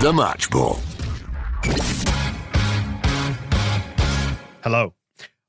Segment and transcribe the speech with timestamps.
[0.00, 0.78] The Match Ball.
[4.62, 4.94] Hello.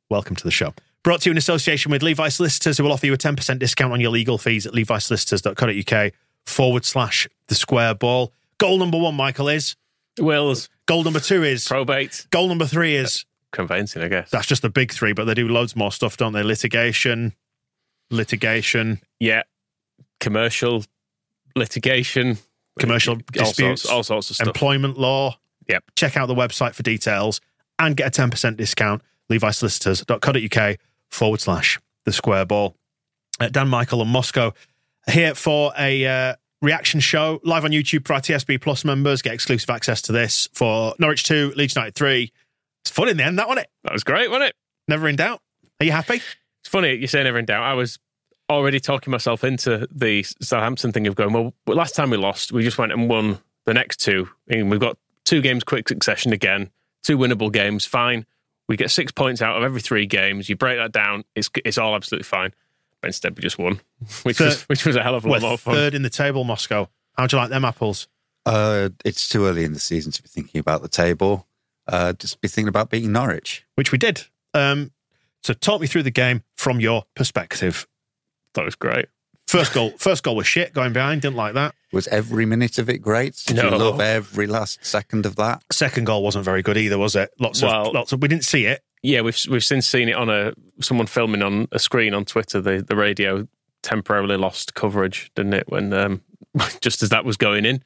[0.09, 0.73] Welcome to the show.
[1.03, 3.93] Brought to you in association with Levi Solicitors, who will offer you a 10% discount
[3.93, 6.13] on your legal fees at levisolicitors.co.uk
[6.45, 8.33] forward slash the square ball.
[8.57, 9.75] Goal number one, Michael, is
[10.19, 14.29] Wills, goal number two is probate, goal number three is conveyancing, I guess.
[14.29, 16.43] that's just the big three, but they do loads more stuff, don't they?
[16.43, 17.33] Litigation,
[18.11, 19.43] litigation, Yeah.
[20.19, 20.83] Commercial
[21.55, 22.37] litigation,
[22.79, 24.47] commercial all disputes, sorts, all sorts of stuff.
[24.47, 25.37] employment law.
[25.67, 25.83] Yep.
[25.95, 27.39] Check out the website for details
[27.79, 29.01] and get a 10% discount.
[29.31, 30.77] LeviSolicitors.co.uk
[31.09, 32.75] forward slash the square ball.
[33.39, 34.53] Uh, Dan Michael and Moscow
[35.09, 39.21] here for a uh, reaction show live on YouTube for our TSB Plus members.
[39.21, 42.31] Get exclusive access to this for Norwich 2, Leeds United 3.
[42.83, 43.71] It's fun in the end, that wasn't it?
[43.83, 44.55] That was great, wasn't it?
[44.87, 45.41] Never in doubt.
[45.79, 46.15] Are you happy?
[46.15, 47.63] It's funny you're saying never in doubt.
[47.63, 47.99] I was
[48.51, 52.63] already talking myself into the Southampton thing of going, well, last time we lost, we
[52.63, 54.27] just went and won the next two.
[54.47, 56.69] And we've got two games quick succession again,
[57.03, 58.25] two winnable games, fine.
[58.67, 60.47] We get six points out of every three games.
[60.49, 62.53] You break that down, it's it's all absolutely fine.
[63.01, 63.81] But instead, we just won,
[64.23, 65.73] which Third- was which was a hell of a lot We're more fun.
[65.75, 66.87] third in the table, Moscow.
[67.17, 68.07] How'd you like them apples?
[68.45, 71.47] Uh, it's too early in the season to be thinking about the table.
[71.87, 73.65] Uh, just be thinking about beating Norwich.
[73.75, 74.23] Which we did.
[74.53, 74.91] Um,
[75.43, 77.87] so talk me through the game from your perspective.
[78.53, 79.05] That was great.
[79.47, 80.73] First goal, first goal was shit.
[80.73, 81.75] Going behind, didn't like that.
[81.91, 83.35] Was every minute of it great?
[83.47, 83.69] Did No.
[83.69, 85.61] you love every last second of that?
[85.71, 87.31] Second goal wasn't very good either, was it?
[87.37, 88.21] Lots of, lots of.
[88.21, 88.81] We didn't see it.
[89.03, 92.61] Yeah, we've we've since seen it on a someone filming on a screen on Twitter.
[92.61, 93.47] The the radio
[93.83, 95.65] temporarily lost coverage, didn't it?
[95.69, 96.21] When um,
[96.81, 97.83] just as that was going in,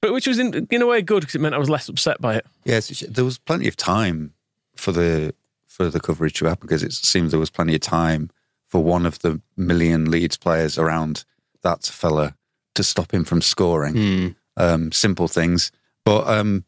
[0.00, 2.20] but which was in in a way good because it meant I was less upset
[2.20, 2.46] by it.
[2.64, 4.32] Yes, there was plenty of time
[4.74, 5.34] for the
[5.66, 8.30] for the coverage to happen because it seemed there was plenty of time
[8.68, 11.24] for one of the million Leeds players around
[11.62, 12.34] that fella
[12.74, 14.36] to stop him from scoring.
[14.56, 15.70] Um, simple things,
[16.04, 16.64] but um,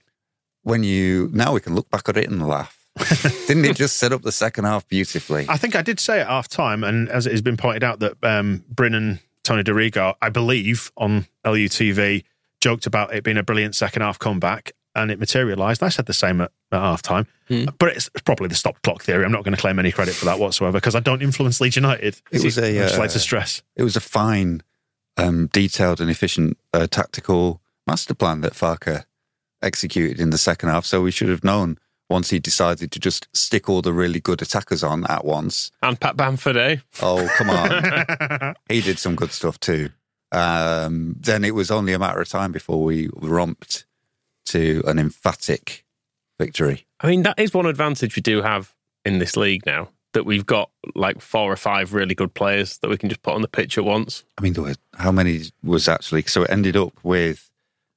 [0.62, 2.76] when you now we can look back at it and laugh.
[3.46, 5.46] Didn't it just set up the second half beautifully?
[5.48, 8.00] I think I did say at half time, and as it has been pointed out,
[8.00, 12.24] that um, Bryn and Tony Dorigo, I believe, on LUTV,
[12.60, 15.82] joked about it being a brilliant second half comeback, and it materialised.
[15.82, 17.26] I said the same at, at half time,
[17.78, 19.24] but it's probably the stop clock theory.
[19.24, 21.76] I'm not going to claim any credit for that whatsoever because I don't influence Leeds
[21.76, 22.20] United.
[22.30, 23.62] It was a, I just like uh, to stress.
[23.76, 24.62] It was a fine,
[25.16, 29.04] um, detailed, and efficient uh, tactical master plan that Farke
[29.62, 30.84] executed in the second half.
[30.84, 31.78] So we should have known
[32.08, 35.70] once he decided to just stick all the really good attackers on at once.
[35.82, 36.76] And Pat Bamford, eh?
[37.00, 38.54] Oh, come on.
[38.68, 39.90] he did some good stuff too.
[40.32, 43.86] Um, then it was only a matter of time before we romped
[44.50, 45.84] to an emphatic
[46.38, 46.86] victory.
[47.00, 48.74] I mean, that is one advantage we do have
[49.04, 52.88] in this league now that we've got like four or five really good players that
[52.88, 54.24] we can just put on the pitch at once.
[54.38, 56.22] I mean, there were, how many was actually?
[56.22, 57.48] So it ended up with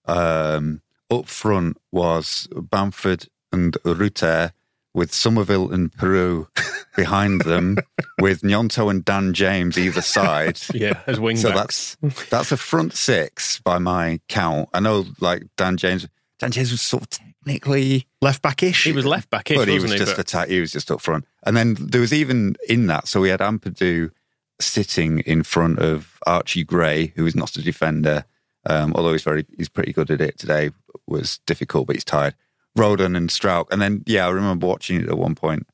[0.05, 4.51] um, up front was Bamford and Rutter
[4.93, 6.47] with Summerville and Piroe
[6.95, 7.77] behind them,
[8.21, 10.59] with Gnonto and Dan James either side.
[10.73, 11.97] Yeah, as wing So backs.
[12.01, 14.69] that's that's a front six by my count.
[14.73, 16.07] I know, like Dan James.
[16.41, 18.83] James was sort of technically, Left back ish.
[18.83, 20.05] He was left back in, but he wasn't was he?
[20.05, 20.47] just But- attack.
[20.49, 23.07] He was just up front, and then there was even in that.
[23.07, 24.11] So we had Ampadu
[24.59, 28.25] sitting in front of Archie Gray, who is not a defender,
[28.65, 30.71] um, although he's very he's pretty good at it today.
[31.07, 32.35] Was difficult, but he's tired.
[32.77, 35.67] Rodon and Struijk, and then yeah, I remember watching it at one point.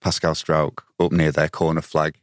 [0.00, 2.16] Pascal Struijk up near their corner flag,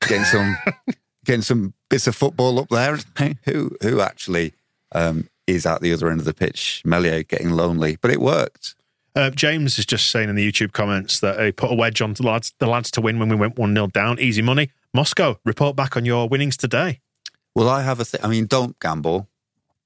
[0.00, 0.56] getting some
[1.24, 2.98] getting some bits of football up there.
[3.44, 4.54] who who actually
[4.92, 6.82] um, is at the other end of the pitch?
[6.84, 8.74] Meslier getting lonely, but it worked.
[9.16, 12.14] Uh, James is just saying in the YouTube comments that he put a wedge on
[12.14, 14.18] the lads, the lads to win when we went 1 0 down.
[14.18, 14.70] Easy money.
[14.92, 17.00] Moscow, report back on your winnings today.
[17.54, 18.20] Well, I have a thing.
[18.24, 19.28] I mean, don't gamble,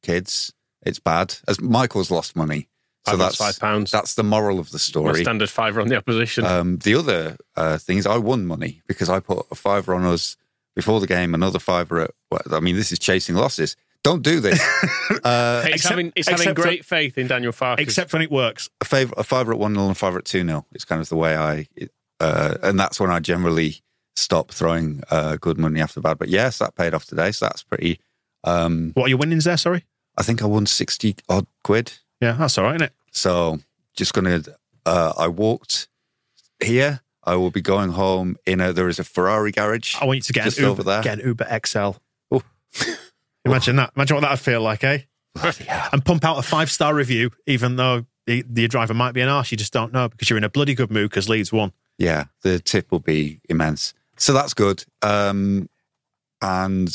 [0.02, 0.52] kids.
[0.82, 1.36] It's bad.
[1.46, 2.68] As Michael's lost money,
[3.04, 3.90] so I've that's five pounds.
[3.90, 5.22] That's the moral of the My story.
[5.22, 6.44] standard fiver on the opposition.
[6.46, 10.04] Um, the other uh, thing is, I won money because I put a fiver on
[10.04, 10.36] us
[10.74, 12.10] before the game, another fiver at.
[12.30, 13.76] Well, I mean, this is chasing losses.
[14.04, 14.60] Don't do this.
[15.24, 17.80] uh, it's except- having, it's having except for- great faith in Daniel Farke.
[17.80, 18.70] Except when it works.
[18.80, 21.00] a, favor, a fiver at one 0 and a fiver at two 0 It's kind
[21.00, 21.66] of the way I,
[22.20, 23.82] uh, and that's when I generally
[24.16, 26.18] stop throwing uh, good money after bad.
[26.18, 28.00] But yes, that paid off today, so that's pretty.
[28.44, 29.56] Um, What are your winnings there?
[29.56, 29.84] Sorry.
[30.16, 31.92] I think I won sixty odd quid.
[32.20, 32.92] Yeah, that's all right, isn't it?
[33.12, 33.58] So
[33.94, 34.42] just gonna.
[34.86, 35.88] Uh, I walked
[36.64, 37.00] here.
[37.24, 38.72] I will be going home in a.
[38.72, 39.96] There is a Ferrari garage.
[40.00, 41.02] I want you to get Just an over Uber, there.
[41.02, 41.90] get an Uber XL.
[43.50, 43.92] Imagine that.
[43.96, 44.98] Imagine what that would feel like, eh?
[45.92, 49.28] And pump out a five star review, even though the, the driver might be an
[49.28, 49.50] arse.
[49.50, 51.72] You just don't know because you're in a bloody good mood because Leeds won.
[51.98, 53.94] Yeah, the tip will be immense.
[54.16, 54.84] So that's good.
[55.02, 55.68] Um,
[56.40, 56.90] and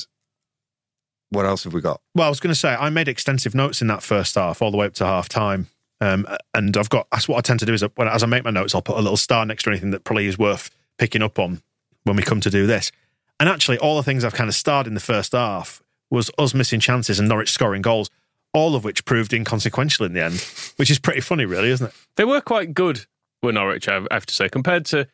[1.29, 2.01] what else have we got?
[2.15, 4.71] Well, I was going to say I made extensive notes in that first half, all
[4.71, 5.67] the way up to half time.
[6.01, 8.43] Um, and I've got that's what I tend to do is when, as I make
[8.43, 11.21] my notes, I'll put a little star next to anything that probably is worth picking
[11.21, 11.61] up on
[12.03, 12.91] when we come to do this.
[13.39, 15.82] And actually, all the things I've kind of starred in the first half
[16.13, 18.09] was us missing chances and Norwich scoring goals,
[18.53, 20.35] all of which proved inconsequential in the end,
[20.75, 21.93] which is pretty funny, really, isn't it?
[22.17, 23.07] They were quite good,
[23.41, 25.07] were Norwich, I have to say, compared to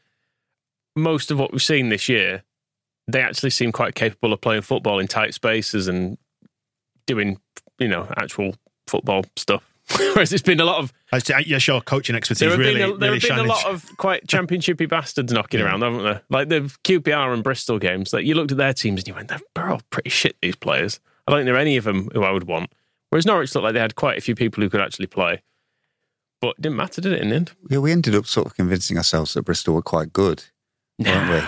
[0.98, 2.44] most of what we've seen this year.
[3.08, 6.18] They actually seem quite capable of playing football in tight spaces and
[7.08, 7.40] doing,
[7.80, 8.56] you know, actual
[8.86, 9.64] football stuff.
[9.98, 12.92] Whereas it's been a lot of I'd yeah, sure, coaching expertise there have really, been
[12.92, 16.22] a, there really have been a lot of quite championshipy bastards knocking around, haven't there?
[16.30, 18.14] Like the QPR and Bristol games.
[18.14, 20.36] Like you looked at their teams and you went, they're all pretty shit.
[20.42, 21.00] These players.
[21.28, 22.72] I don't think there are any of them who I would want.
[23.10, 25.42] Whereas Norwich looked like they had quite a few people who could actually play.
[26.42, 27.22] But it didn't matter, did it?
[27.22, 30.14] In the end, Yeah, we ended up sort of convincing ourselves that Bristol were quite
[30.14, 30.44] good,
[30.98, 31.48] weren't we?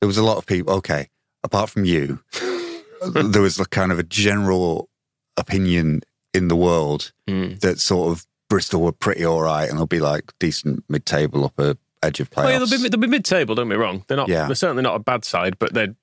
[0.00, 0.74] There was a lot of people.
[0.74, 1.08] Okay,
[1.42, 2.20] apart from you,
[3.14, 4.88] there was a kind of a general
[5.36, 6.02] opinion
[6.34, 7.60] in the world Mm.
[7.60, 11.74] that sort of Bristol were pretty all right, and they'll be like decent mid-table upper
[12.02, 12.44] edge of playoffs.
[12.44, 13.54] Oh, yeah, they'll be they'll be mid-table.
[13.54, 14.04] Don't be wrong.
[14.08, 14.28] They're not.
[14.28, 14.46] Yeah.
[14.46, 15.94] They're certainly not a bad side, but they're they're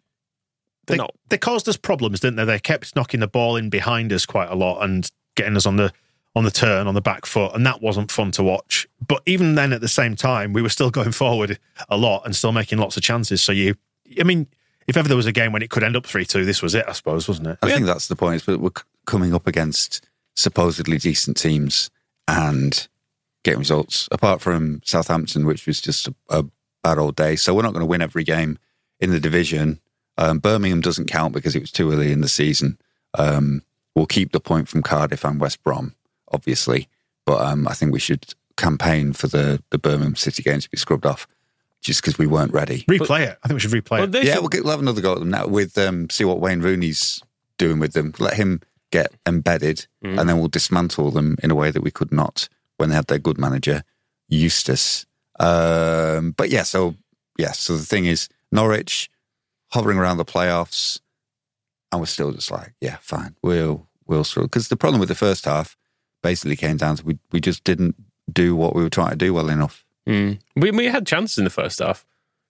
[0.86, 1.14] they, not.
[1.30, 2.46] they caused us problems, didn't they?
[2.46, 5.76] They kept knocking the ball in behind us quite a lot and getting us on
[5.76, 5.92] the
[6.36, 8.88] on the turn on the back foot, and that wasn't fun to watch.
[9.06, 11.60] But even then, at the same time, we were still going forward
[11.90, 13.42] a lot and still making lots of chances.
[13.42, 13.76] So you,
[14.20, 14.48] I mean,
[14.88, 16.76] if ever there was a game when it could end up three two, this was
[16.76, 17.58] it, I suppose, wasn't it?
[17.62, 18.36] I think that's the point.
[18.36, 18.70] Is that we're
[19.06, 21.90] coming up against supposedly decent teams
[22.28, 22.88] and
[23.44, 24.08] getting results.
[24.12, 26.46] Apart from Southampton, which was just a, a
[26.84, 27.36] bad old day.
[27.36, 28.58] So we're not going to win every game
[29.00, 29.80] in the division.
[30.18, 32.78] Um, Birmingham doesn't count because it was too early in the season.
[33.18, 33.62] Um,
[33.96, 35.96] we'll keep the point from Cardiff and West Brom,
[36.32, 36.88] obviously,
[37.26, 40.78] but um, I think we should campaign for the the Birmingham City game to be
[40.78, 41.28] scrubbed off,
[41.82, 42.84] just because we weren't ready.
[42.90, 43.38] Replay it.
[43.44, 44.24] I think we should replay Well, it.
[44.24, 46.40] Yeah, should- we'll, get, we'll have another go at them now with um, see what
[46.40, 47.22] Wayne Rooney's
[47.60, 48.14] doing with them.
[48.20, 48.62] Let him
[48.92, 50.20] get embedded, Mm.
[50.20, 52.48] and then we'll dismantle them in a way that we could not
[52.78, 53.84] when they had their good manager
[54.30, 55.06] Eustace.
[55.40, 56.96] Um, but yeah, so
[57.38, 59.10] yeah, so the thing is Norwich
[59.72, 61.00] hovering around the playoffs,
[61.92, 65.16] and we're still just like, yeah, fine, we'll we'll struggle because the problem with the
[65.16, 65.76] first half
[66.24, 67.96] basically came down to we we just didn't
[68.32, 69.86] do what we were trying to do well enough.
[70.08, 70.40] Mm.
[70.56, 72.06] We we had chances in the first half,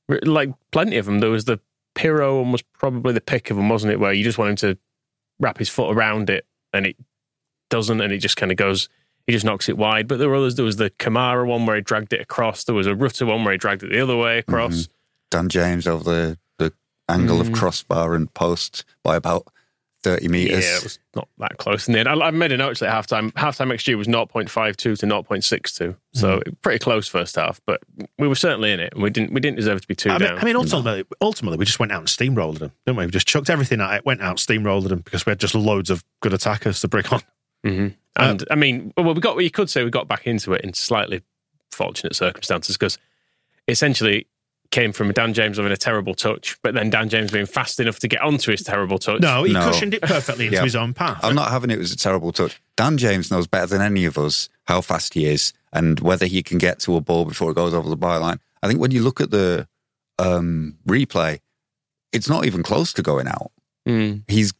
[0.08, 1.20] like plenty of them.
[1.20, 1.60] There was the
[1.96, 4.00] Piroe one was probably the pick of them, wasn't it?
[4.00, 4.78] Where you just want him to
[5.40, 6.96] wrap his foot around it, and it
[7.70, 8.90] doesn't, and it just kind of goes.
[9.26, 10.08] He just knocks it wide.
[10.08, 10.56] But there were others.
[10.56, 12.64] There was the Kamara one where he dragged it across.
[12.64, 14.88] There was a Rutter one where he dragged it the other way across.
[15.32, 16.72] Dan James over the, the
[17.10, 17.42] angle Mm.
[17.42, 19.48] of crossbar and post by about
[20.08, 20.66] 30 metres.
[20.66, 22.08] Yeah, it was not that close in the end.
[22.10, 23.32] I, I made a note at halftime.
[23.34, 26.56] Halftime XG was 0.52 to 0.62, so Mm.
[26.62, 27.60] pretty close first half.
[27.66, 27.82] But
[28.18, 30.18] we were certainly in it, and we didn't we didn't deserve to be two I
[30.18, 30.40] mean, down.
[30.40, 33.06] I mean, ultimately, ultimately, we just went out and steamrolled them, didn't we?
[33.06, 35.90] We just chucked everything at it, went out, steamrolled them because we had just loads
[35.90, 37.22] of good attackers to bring on.
[37.64, 40.62] hmm And I mean, well, we got you could say we got back into it
[40.62, 41.22] in slightly
[41.72, 42.98] fortunate circumstances because
[43.68, 44.28] essentially
[44.72, 48.00] came from Dan James having a terrible touch, but then Dan James being fast enough
[48.00, 49.22] to get onto his terrible touch.
[49.22, 49.62] No, he No.
[49.70, 50.64] cushioned it perfectly into Yeah.
[50.64, 51.20] his own path.
[51.24, 52.62] I'm not having it as a terrible touch.
[52.76, 56.44] Dan James knows better than any of us how fast he is and whether he
[56.44, 58.40] can get to a ball before it goes over the byline.
[58.64, 59.68] I think when you look at the
[60.20, 61.40] um, replay,
[62.12, 63.52] it's not even close to going out.
[63.88, 64.24] Mm.
[64.28, 64.54] He's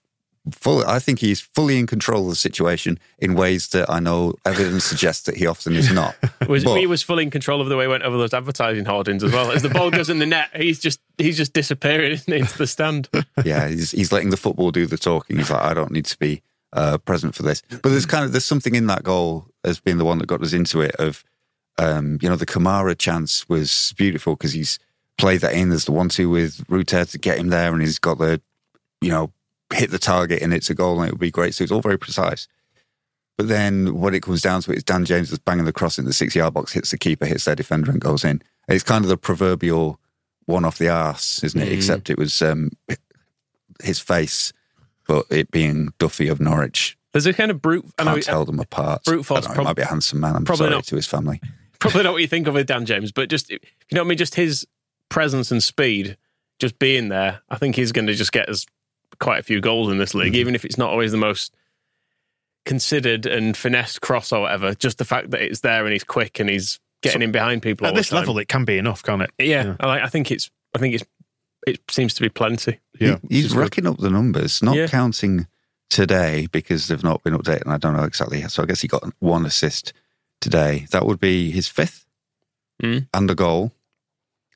[0.52, 0.86] full.
[0.86, 4.84] I think he's fully in control of the situation in ways that I know evidence
[4.86, 6.16] suggests that he often is not.
[6.48, 8.86] Was, But- he was fully in control of the way he went over those advertising
[8.86, 9.52] hoardings as well.
[9.52, 13.10] As the ball goes in the net, he's just he's just disappearing into the stand.
[13.46, 15.38] yeah, he's, he's letting the football do the talking.
[15.38, 16.42] He's like, I don't need to be
[16.74, 17.62] uh, present for this.
[17.70, 20.42] But there's kind of there's something in that goal as being the one that got
[20.42, 20.96] us into it.
[20.96, 21.24] Of
[21.78, 24.80] um, you know, the Kamara chance was beautiful because he's
[25.18, 25.70] played that in.
[25.70, 28.42] There's the one-two with Rutter to get him there, and he's got the
[29.02, 29.32] you know
[29.74, 31.56] hit the target and it's a goal and it would be great.
[31.56, 32.48] So it's all very precise.
[33.38, 36.00] But then when it comes down to it, it's Dan James is banging the cross
[36.00, 38.42] in the six yard box, hits the keeper, hits their defender, and goes in.
[38.68, 40.00] It's kind of the proverbial
[40.46, 41.72] one off the arse, isn't it?
[41.72, 42.72] Except it was um,
[43.84, 44.54] his face,
[45.08, 47.86] but it being Duffy of Norwich There's a kind of brute.
[48.00, 49.04] I can't tell them apart.
[49.04, 50.36] brute I force don't know, prob- might be a handsome man.
[50.36, 50.86] I'm probably sorry not.
[50.86, 51.40] to his family.
[51.80, 53.60] probably not what you think of with Dan James, but just you
[53.92, 54.18] know what I mean.
[54.18, 54.66] Just his
[55.10, 56.18] presence and speed,
[56.60, 58.66] just being there, I think he's going to just get us
[59.20, 60.40] quite a few goals in this league, Mm-hmm.
[60.40, 61.56] even if it's not always the most
[62.66, 64.74] considered and finessed cross or whatever.
[64.76, 67.62] Just the fact that it's there and he's quick and he's getting So, in behind
[67.62, 68.22] people At all this the time.
[68.24, 69.32] level, it can be enough, can't it?
[69.40, 70.50] yeah, I, I think it's.
[70.76, 71.04] I think it's.
[71.66, 72.80] It seems to be plenty.
[73.00, 73.18] Yeah.
[73.30, 73.60] He- he's good.
[73.60, 74.88] racking up the numbers, not Yeah.
[74.88, 75.48] counting
[75.90, 78.42] today because they've not been updated, and I don't know exactly.
[78.44, 79.94] So I guess he got one assist
[80.42, 80.88] today.
[80.92, 82.06] That would be his fifth
[82.84, 83.08] Mm.
[83.14, 83.72] and a goal.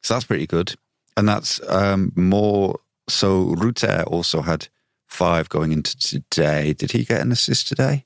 [0.04, 0.76] So that's pretty good,
[1.18, 2.80] and that's um, more.
[3.12, 4.68] So Rutter also had
[5.08, 6.74] five going into today.
[6.74, 8.06] Did he get an assist today?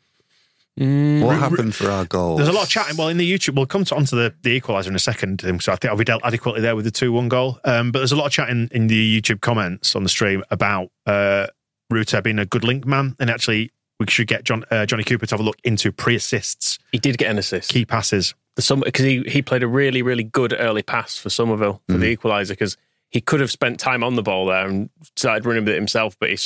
[0.78, 2.36] What happened for our goal?
[2.36, 2.98] There's a lot of chatting.
[2.98, 5.46] Well, in the YouTube, we'll come to, onto the, the equaliser in a second.
[5.46, 7.60] um, So I think I'll be dealt adequately there with the 2 1 goal.
[7.64, 10.90] Um, but there's a lot of chatting in the YouTube comments on the stream about
[11.06, 11.48] uh,
[11.90, 13.16] Rutter being a good link man.
[13.22, 13.72] And actually,
[14.02, 16.98] we should get John, uh, Johnny Cooper to have a look into pre assists, He
[17.00, 17.70] did get an assist.
[17.70, 18.34] key passes.
[18.58, 22.50] because he he played a really really good early pass for Summerville for the equaliser
[22.50, 22.76] because
[23.10, 26.18] he could have spent time on the ball there and started running with it himself,
[26.20, 26.38] but he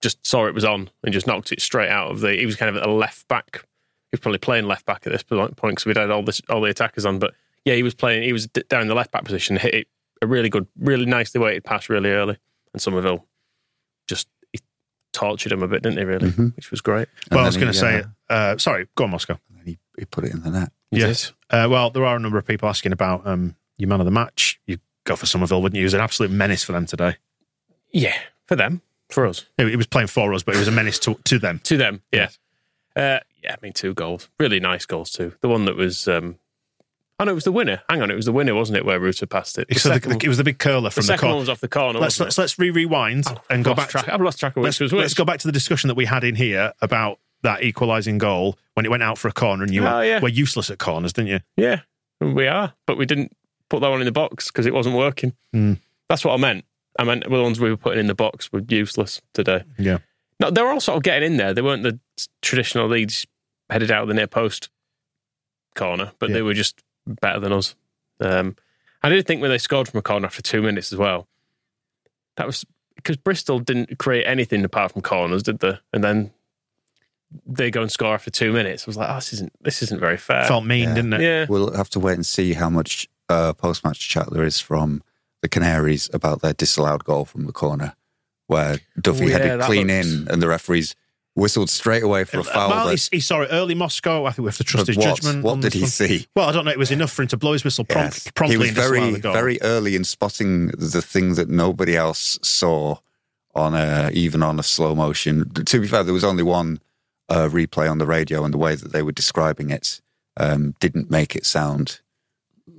[0.00, 2.32] just saw it was on and just knocked it straight out of the.
[2.34, 3.56] He was kind of at a left back.
[3.56, 6.60] He was probably playing left back at this point because we'd had all this all
[6.60, 8.22] the attackers on, but yeah, he was playing.
[8.22, 9.88] He was d- down in the left back position, hit it
[10.22, 12.38] a really good, really nicely weighted pass really early,
[12.72, 13.26] and Summerville
[14.08, 14.60] just he
[15.12, 16.04] tortured him a bit, didn't he?
[16.04, 17.08] Really, which was great.
[17.30, 19.38] And well, I was going to say, uh, uh, sorry, go on, Moscow.
[19.64, 20.72] he, he put it in the net.
[20.90, 21.32] Yes.
[21.50, 24.12] Uh, well, there are a number of people asking about um, your man of the
[24.12, 24.60] match.
[24.66, 25.82] You go for Summerville, wouldn't you?
[25.82, 27.16] He was an absolute menace for them today.
[27.90, 29.46] Yeah, for them, for us.
[29.56, 31.60] He was playing for us, but he was a menace to, to them.
[31.64, 32.28] To them, yeah.
[32.96, 34.28] Uh, yeah, I mean, two goals.
[34.38, 35.32] Really nice goals, too.
[35.40, 36.08] The one that was.
[36.08, 36.36] Um,
[37.20, 37.82] oh, no, it was the winner.
[37.88, 39.68] Hang on, it was the winner, wasn't it, where Rutter passed it?
[39.68, 41.60] The So the, second, it was the big curler from the, second one was off
[41.60, 41.98] the corner.
[41.98, 43.88] let's let's let's re rewind and go back.
[43.90, 44.06] track.
[44.06, 45.00] To, I've lost track of which was which.
[45.00, 48.56] let's go back to the discussion that we had in here about that equalising goal
[48.74, 50.20] when it went out for a corner, and you Oh, were, yeah.
[50.20, 51.40] were useless at corners, didn't you?
[51.56, 51.80] Yeah,
[52.20, 53.36] we are, but we didn't
[53.74, 55.32] put that one in the box because it wasn't working.
[55.54, 55.78] Mm.
[56.08, 56.64] That's what I meant.
[56.98, 59.64] I meant the ones we were putting in the box were useless today.
[59.78, 59.98] Yeah.
[60.40, 61.52] No, they were all sort of getting in there.
[61.54, 61.98] They weren't the
[62.42, 63.26] traditional leads
[63.70, 64.68] headed out of the near post
[65.74, 66.34] corner, but Yeah.
[66.34, 67.74] they were just better than us.
[68.20, 68.56] Um,
[69.02, 71.26] I did think when they scored from a corner after two minutes as well.
[72.36, 72.64] That was
[72.96, 75.78] because Bristol didn't create anything apart from corners, did they?
[75.92, 76.30] And then
[77.46, 78.84] they go and score after two minutes.
[78.84, 80.44] I was like, oh, this isn't this isn't very fair.
[80.44, 80.94] Felt mean, Yeah.
[80.94, 81.20] didn't it?
[81.20, 84.60] yeah, We'll have to wait and see how much uh, post match chat there is
[84.60, 85.02] from
[85.42, 87.94] the Canaries about their disallowed goal from the corner,
[88.46, 90.94] where Duffy Oh, yeah, headed clean looks- in and the referees
[91.36, 92.70] whistled straight away for a foul.
[92.70, 94.24] Well, that- he, he saw it early, Moscow.
[94.24, 95.42] I think we have to trust but his what, judgment.
[95.44, 95.90] What did he one.
[95.90, 96.26] see?
[96.36, 96.70] Well, I don't know.
[96.70, 98.30] It was enough for him to blow his whistle prompt, Yes.
[98.34, 102.96] promptly he was very, very early in spotting the thing that nobody else saw
[103.54, 105.50] on a, even on a slow motion.
[105.52, 106.80] To be fair, there was only one
[107.28, 110.00] uh, replay on the radio, and the way that they were describing it
[110.36, 112.00] um, didn't make it sound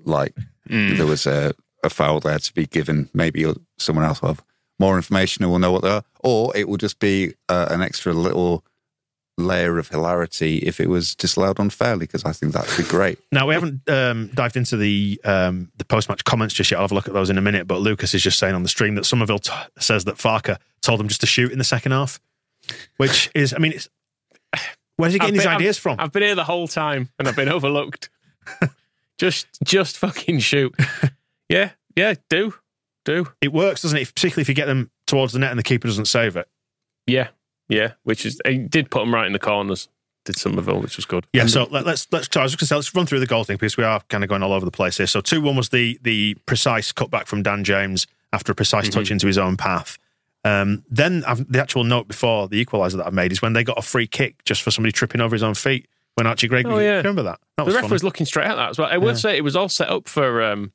[0.04, 0.34] like
[0.68, 0.96] Hmm.
[0.98, 3.10] there was a, a foul there to be given.
[3.13, 3.46] Maybe
[3.77, 4.44] someone else will have
[4.80, 7.82] more information and will know what they are, or it will just be uh, an
[7.82, 8.63] extra little
[9.38, 13.20] layer of hilarity if it was disallowed unfairly, because I think that would be great.
[13.32, 16.77] Now we haven't um, dived into the um, the post match comments just yet.
[16.77, 17.68] I'll have a look at those in a minute.
[17.68, 21.00] But Lucas is just saying on the stream that Summerville t- says that Farke told
[21.00, 22.20] him just to shoot in the second half,
[22.98, 23.88] which is, I mean, it's
[24.96, 26.00] where's he getting I've his ideas I've- from?
[26.00, 28.10] I've been here the whole time and I've been overlooked.
[29.17, 30.75] just, just fucking shoot.
[31.50, 32.55] Yeah, yeah, do,
[33.03, 33.27] do.
[33.41, 34.13] it works, doesn't it?
[34.13, 36.48] Particularly if you get them towards the net and the keeper doesn't save it.
[37.05, 37.29] Yeah,
[37.69, 37.91] yeah.
[38.03, 39.88] Which is, he did put them right in the corners.
[40.25, 41.27] Did Summerville, which was good.
[41.34, 42.36] Yeah, so let, let's let's.
[42.36, 44.24] I was just gonna say, let's run through the goal thing because we are kind
[44.24, 45.05] of going all over the place here.
[45.05, 49.12] So two one was the the precise cutback from Dan James after a precise touch
[49.12, 50.00] into his own path.
[50.43, 53.63] Um, then I've, the actual note before the equaliser that I made is when they
[53.63, 56.63] got a free kick just for somebody tripping over his own feet when Archie Gray.
[56.65, 56.98] Oh, yeah.
[56.98, 57.39] remember that?
[57.57, 57.93] That The was ref funny.
[57.93, 58.89] was looking straight at that as well.
[58.91, 60.72] I would say it was all set up for um,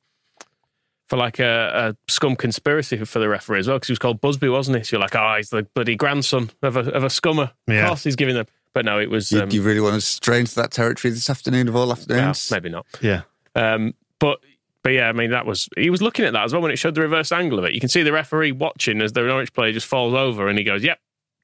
[1.09, 4.21] for like a, a scum conspiracy for the referee as well because he was called
[4.21, 4.85] Busby, wasn't he?
[4.85, 7.51] So you're like, oh, he's the bloody grandson of a of a scummer.
[7.67, 7.83] Yeah.
[7.83, 8.47] Of course, he's giving them.
[8.73, 11.29] But no, it was You, um, you really want to stray into that territory this
[11.29, 12.51] afternoon of all well, afternoons?
[12.53, 12.87] maybe not.
[13.01, 13.23] Yeah,
[13.57, 14.39] Um, but
[14.85, 16.77] but yeah, I mean that was he was looking at that as well when it
[16.77, 17.73] showed the reverse angle of it.
[17.75, 20.63] You can see the referee watching as the Norwich player just falls over and he
[20.65, 21.01] goes, "Yep,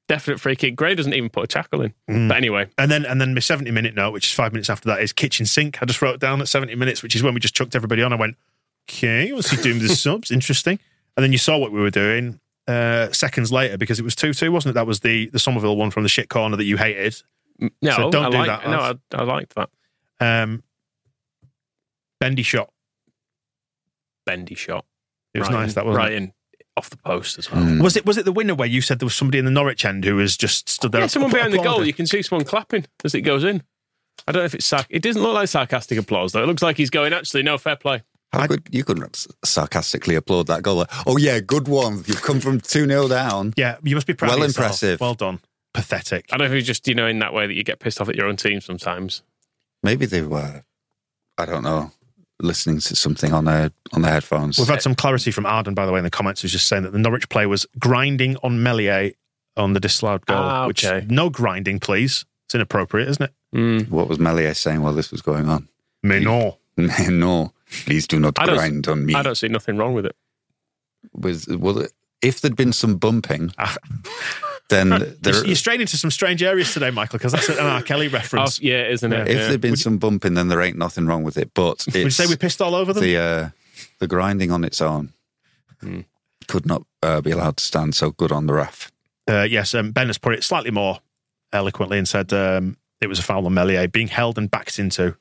[0.07, 1.93] definite free kick." Gray doesn't even put a tackle in.
[2.09, 2.27] Mm.
[2.29, 4.89] But anyway, and then and then my seventy minute note, which is five minutes after
[4.89, 5.81] that, is kitchen sink.
[5.81, 8.13] I just wrote down at seventy minutes, which is when we just chucked everybody on.
[8.13, 8.35] I went,
[8.89, 10.31] okay, what's he doing with the subs?
[10.31, 10.79] Interesting.
[11.15, 12.39] And then you saw what we were doing.
[12.67, 14.73] uh, seconds later because it was 2 2, wasn't it?
[14.75, 17.15] That was the, the Summerville one from the shit corner that you hated.
[17.59, 18.79] No, So don't I do like, that, No.
[18.79, 19.69] I, I liked that
[20.19, 20.63] Um,
[22.19, 22.69] bendy shot.
[24.25, 24.85] bendy shot.
[25.33, 26.33] It was right nice, in- that wasn't right in
[26.77, 27.63] off the post as well.
[27.63, 27.81] Mm.
[27.81, 29.83] Was it was it the winner where you said there was somebody in the Norwich
[29.83, 31.01] end who was just stood there?
[31.01, 31.85] Yeah, someone app- behind the goal.
[31.85, 33.63] You can see someone clapping as it goes in.
[34.27, 36.43] I don't know if it's sarc- it doesn't look like sarcastic applause though.
[36.43, 37.13] It looks like he's going.
[37.13, 38.03] Actually, no fair play.
[38.33, 40.75] How could, you couldn't sarcastically applaud that goal.
[40.77, 42.03] Like, oh, yeah, good one.
[42.05, 43.53] You've come from 2 0 down.
[43.55, 44.31] Yeah, you must be proud.
[44.31, 44.99] Well of impressive.
[44.99, 45.39] Well done.
[45.73, 46.25] Pathetic.
[46.31, 48.01] I don't know if it's just you know in that way that you get pissed
[48.01, 49.21] off at your own team sometimes.
[49.83, 50.63] Maybe they were,
[51.37, 51.91] I don't know,
[52.39, 54.57] listening to something on their on their headphones.
[54.59, 56.83] We've had some clarity from Arden, by the way, in the comments, who's just saying
[56.83, 59.11] that the Norwich player was grinding on Meslier
[59.55, 60.37] on the disallowed goal.
[60.37, 61.05] Ah, Which okay.
[61.09, 62.25] no grinding, please.
[62.45, 63.31] It's inappropriate, isn't it?
[63.55, 63.89] Mm.
[63.89, 65.67] what was Meslier saying while this was going on?
[66.03, 66.53] Mais non.
[66.77, 67.51] no,
[67.85, 69.15] please do not I don't- grind on me.
[69.15, 70.15] I don't see nothing wrong with it.
[71.13, 71.85] Was, well,
[72.21, 73.75] if there'd been some bumping, Ah.
[74.69, 77.81] then You're, there, you're straying into some strange areas today, Michael, because that's an R.
[77.81, 78.61] Kelly Oh, reference.
[78.61, 79.27] yeah, isn't it?
[79.27, 79.47] if Yeah.
[79.47, 81.53] there'd been some bumping, then there ain't nothing wrong with it.
[81.53, 83.01] But Would you say we pissed all over them?
[83.03, 83.49] the uh,
[83.99, 85.13] the grinding on its own
[85.81, 86.01] Hmm.
[86.47, 87.95] could not uh, be allowed to stand.
[87.95, 88.91] So good on the ref.
[89.29, 90.99] Uh, yes, um, Ben has put it slightly more
[91.53, 95.15] eloquently and said um, it was a foul on Meslier being held and backed into.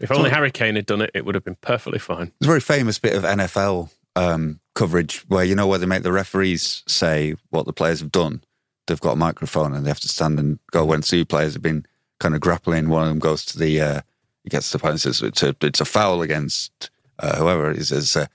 [0.00, 2.32] If only Harry Kane had done it, it would have been perfectly fine.
[2.40, 6.02] There's a very famous bit of NFL um, coverage where you know where they make
[6.02, 8.42] the referees say what the players have done.
[8.86, 11.62] They've got a microphone and they have to stand and go when two players have
[11.62, 11.86] been
[12.20, 12.88] kind of grappling.
[12.88, 14.00] One of them goes to the uh,
[14.44, 17.72] he gets to the point and says it's a, it's a foul against uh, whoever.
[17.72, 18.26] He says uh,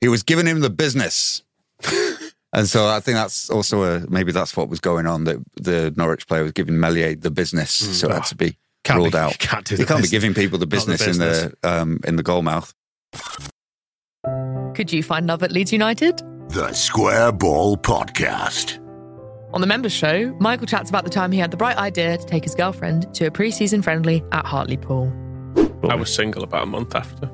[0.00, 1.42] he was giving him the business.
[2.52, 5.92] And so I think that's also a maybe that's what was going on that the
[5.94, 9.18] Norwich player was giving Meslier the business, so it had to be Can't ruled be-
[9.18, 9.38] out.
[9.38, 12.16] can't do you can't be giving people the Not the business, in the um, in
[12.16, 12.72] the goal mouth.
[14.74, 16.22] Could you find love at Leeds United?
[16.48, 18.78] The Square Ball Podcast.
[19.56, 22.26] On the members show, Michael chats about the time he had the bright idea to
[22.26, 25.10] take his girlfriend to a pre-season friendly at Hartlepool.
[25.88, 27.28] I was single about a month after.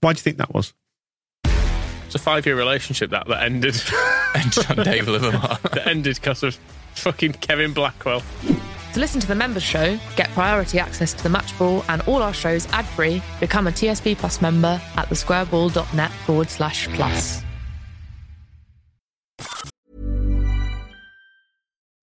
[0.00, 0.72] Why do you think that was?
[1.44, 3.78] It's a five-year relationship that that ended.
[4.34, 5.58] Ended on Dave Livermore.
[5.70, 6.58] that ended because of
[6.94, 8.22] fucking Kevin Blackwell.
[8.94, 12.22] To listen to the members show, get priority access to the match ball and all
[12.22, 17.42] our shows ad-free, become a TSB Plus member at thesquareball.net forward slash plus.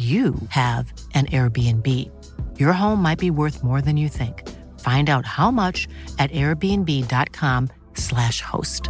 [0.00, 1.86] you have an Airbnb.
[2.58, 4.48] Your home might be worth more than you think.
[4.80, 5.86] Find out how much
[6.18, 8.88] at airbnb.com/slash host.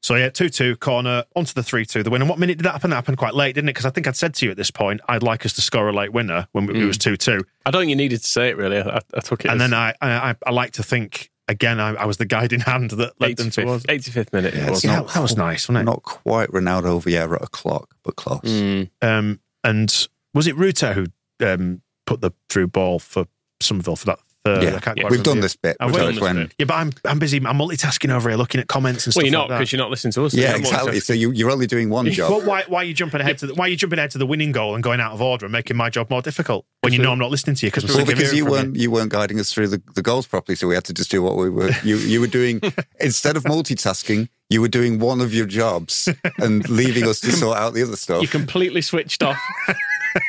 [0.00, 2.04] So yeah, two two corner onto the three two.
[2.04, 2.24] The winner.
[2.24, 2.90] What minute did that happen?
[2.90, 3.74] That happened quite late, didn't it?
[3.74, 5.88] Because I think I'd said to you at this point, I'd like us to score
[5.88, 7.02] a late winner when it was mm.
[7.02, 7.44] two two.
[7.66, 8.78] I don't think you needed to say it really.
[8.78, 9.50] I, I took it.
[9.50, 11.80] And as then I, I I like to think again.
[11.80, 13.84] I, I was the guiding hand that led them 85th, towards.
[13.86, 14.54] 85th minute.
[14.54, 14.78] it Yeah, was.
[14.78, 15.90] it's Yeah, that was nice, wasn't it?
[15.90, 18.40] Not quite Ronaldo Vieira at o'clock, but close.
[18.44, 18.90] Mm.
[19.02, 21.06] Um, and was it Rutter who
[21.44, 23.26] um, put the through ball for
[23.60, 24.62] Summerville for that third?
[24.62, 25.04] Yeah, I can't Yeah.
[25.04, 25.30] We've remember.
[25.30, 25.76] done this bit.
[25.80, 26.54] Have done this when, bit?
[26.58, 27.36] Yeah, but I'm I'm busy.
[27.38, 29.22] I'm multitasking over here, looking at comments and stuff.
[29.22, 30.34] Well, you're not like because you're not listening to us.
[30.34, 31.00] Yeah, exactly.
[31.00, 32.30] So you, you're only doing one job.
[32.30, 34.18] Well, why, why are you jumping ahead to the, why are you jumping ahead to
[34.18, 36.92] the winning goal and going out of order and making my job more difficult when
[36.92, 37.70] you know I'm not listening to you?
[37.70, 40.68] Because Well, because you weren't you weren't guiding us through the, the goals properly, so
[40.68, 41.70] we had to just do what we were.
[41.84, 42.60] You you were doing
[43.00, 47.58] instead of multitasking, you were doing one of your jobs and leaving us to sort
[47.58, 48.22] out the other stuff.
[48.22, 49.38] You completely switched off.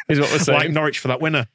[0.10, 0.60] is what we're saying.
[0.60, 1.48] like Norwich for that winner.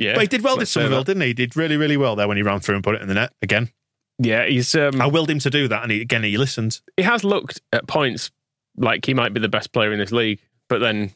[0.00, 1.06] Yeah, But he did well, did let's say Summerville, that.
[1.08, 1.28] didn't he?
[1.28, 3.14] He did really, really well there when he ran through and put it in the
[3.14, 3.70] net again.
[4.18, 4.74] Yeah, he's.
[4.74, 6.80] Um, I willed him to do that, and he, again he listened.
[6.96, 8.30] he has looked at points
[8.76, 11.12] like he might be the best player in this league, but then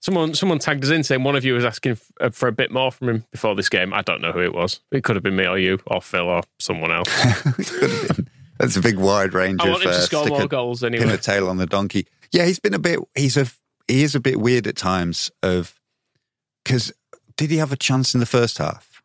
[0.00, 2.52] someone someone tagged us in saying one of you was asking f- uh, for a
[2.52, 3.94] bit more from him before this game.
[3.94, 4.80] I don't know who it was.
[4.90, 7.08] It could have been me or you or Phil or someone else.
[8.58, 10.82] That's a big wide range I of want him to uh, score more a goals
[10.82, 12.06] pin a tail on the donkey.
[12.32, 12.98] Yeah, he's been a bit.
[13.14, 13.46] He's a.
[13.88, 15.30] He is a bit weird at times.
[15.42, 15.74] Of
[16.64, 16.92] because
[17.36, 19.02] did he have a chance in the first half?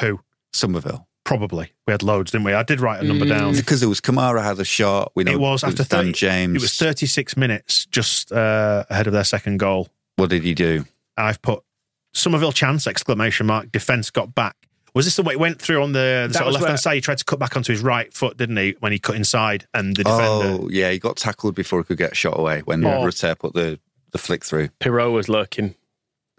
[0.00, 0.20] Who?
[0.52, 1.06] Summerville.
[1.24, 1.72] Probably.
[1.86, 2.52] We had loads, didn't we?
[2.52, 3.54] I did write a number down.
[3.54, 5.12] Because it was Kamara had a shot.
[5.14, 6.56] We know It was after Dan 30, James.
[6.56, 9.88] It was 36 minutes just uh, ahead of their second goal.
[10.16, 10.84] What did he do?
[11.16, 11.62] I've put
[12.12, 13.72] Summerville chance exclamation mark.
[13.72, 14.56] Defense got back.
[14.94, 16.94] Was this the way it went through on the, the sort of left hand side?
[16.94, 18.76] He tried to cut back onto his right foot, didn't he?
[18.78, 20.62] When he cut inside, and the defender.
[20.62, 23.04] Oh yeah, he got tackled before he could get shot away when Oh.
[23.04, 23.80] Rutter put the
[24.12, 24.68] the flick through.
[24.80, 25.74] Piroe was lurking in the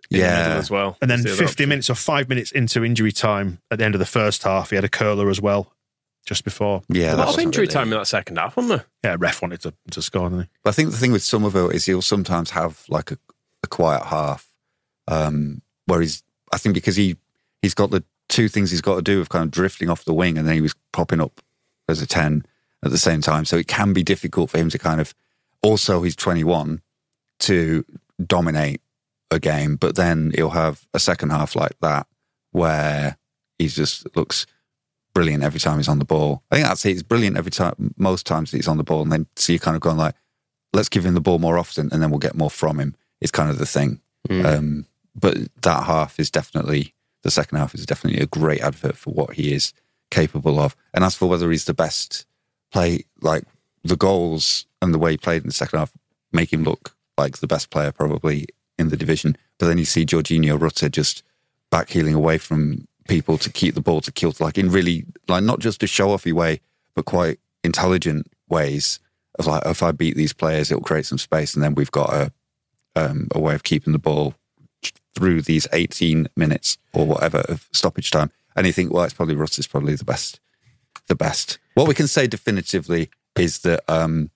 [0.10, 0.44] Yeah.
[0.44, 0.98] middle as well.
[1.02, 1.70] and then That's the 50 option.
[1.70, 4.76] minutes or five minutes into injury time at the end of the first half, he
[4.76, 5.72] had a curler as well,
[6.26, 6.84] just before.
[6.90, 9.12] Yeah, A that lot of injury really- time in that second half, wasn't there?
[9.12, 10.50] Yeah, ref wanted to, to score, didn't he?
[10.64, 13.18] But I think the thing with Summerville is he'll sometimes have like a,
[13.64, 14.50] a quiet half,
[15.08, 16.24] um, where he's.
[16.54, 17.18] I think because he
[17.62, 20.14] he's got the two things he's got to do of kind of drifting off the
[20.14, 21.42] wing, and then he was popping up
[21.90, 22.44] as a ten
[22.84, 23.46] at the same time.
[23.46, 25.14] So it can be difficult for him to kind of.
[25.62, 26.82] Also, he's twenty one
[27.40, 27.84] to
[28.26, 28.82] dominate
[29.32, 32.08] a game, but then he'll have a second half like that
[32.52, 33.18] where
[33.60, 34.46] he just looks
[35.14, 36.44] brilliant every time he's on the ball.
[36.52, 36.90] I think that's it.
[36.90, 39.60] He's brilliant every time, most times that he's on the ball, and then so you're
[39.60, 40.16] kind of going like,
[40.74, 42.96] let's give him the ball more often, and then we'll get more from him.
[43.22, 44.02] Is kind of the thing.
[44.46, 44.86] Um,
[45.16, 49.34] but that half is definitely the second half is definitely a great advert for what
[49.34, 49.74] he is
[50.12, 50.76] capable of.
[50.94, 52.26] And as for whether he's the best
[52.72, 53.44] play, like
[53.84, 55.94] the goals and the way he played in the second half,
[56.32, 58.46] make him look like the best player probably
[58.78, 59.38] in the division.
[59.58, 61.24] But then you see Georginio Rutter just
[61.72, 65.44] back healing away from people to keep the ball to kill, like in really, like
[65.44, 66.62] not just a show offy way,
[66.96, 69.00] but quite intelligent ways
[69.38, 71.54] of like, if I beat these players, it'll create some space.
[71.54, 72.32] And then we've got a,
[72.96, 74.36] um, a way of keeping the ball
[75.14, 78.32] through these 18 minutes or whatever of stoppage time.
[78.56, 80.40] And you think, well, it's probably is probably the best.
[81.08, 81.60] The best.
[81.76, 84.32] What we can say definitively is that um,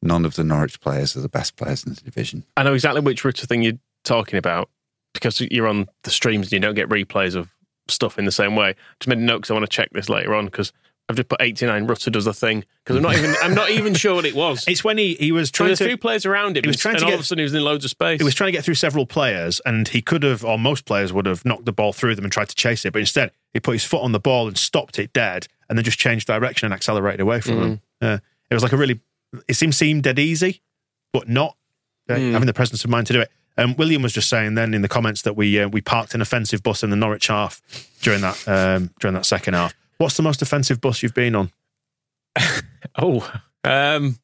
[0.00, 2.44] none of the Norwich players are the best players in the division.
[2.56, 4.68] I know exactly which Rutter thing you're talking about
[5.12, 7.50] because you're on the streams and you don't get replays of
[7.88, 8.74] stuff in the same way.
[9.00, 10.72] Just made a note because I want to check this later on because
[11.08, 13.92] I've just put 89 Rutter does a thing because I'm not even I'm not even
[13.94, 14.64] sure what it was.
[14.68, 15.84] It's when he, he was So trying there's to.
[15.84, 16.64] a few players around him.
[16.64, 17.90] he was and- trying and to all of a sudden he was in loads of
[17.90, 18.18] space.
[18.20, 21.12] He was trying to get through several players, and he could have, or most players
[21.12, 22.92] would have, knocked the ball through them and tried to chase it.
[22.94, 25.84] But instead, he put his foot on the ball and stopped it dead, and then
[25.84, 27.80] just changed direction and accelerated away from them.
[28.00, 28.18] Uh,
[28.50, 29.00] it was like a really,
[29.46, 30.62] it seemed seemed dead easy,
[31.12, 31.54] but not
[32.08, 33.30] uh, having the presence of mind to do it.
[33.56, 36.20] Um, William was just saying then in the comments that we uh, we parked an
[36.20, 37.60] offensive bus in the Norwich half
[38.02, 39.74] during that um, during that second half.
[39.98, 41.50] What's the most offensive bus you've been on?
[42.98, 43.20] oh,
[43.62, 44.18] um,